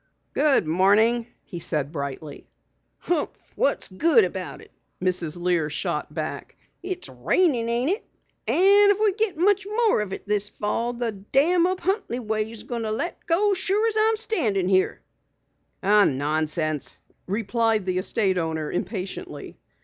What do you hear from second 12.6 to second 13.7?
goin' to let go